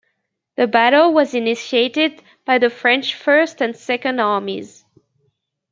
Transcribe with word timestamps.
The 0.55 0.65
battle 0.65 1.13
was 1.13 1.35
initiated 1.35 2.23
by 2.43 2.57
the 2.57 2.71
French 2.71 3.13
First 3.13 3.61
and 3.61 3.75
Second 3.77 4.19
armies. 4.19 4.83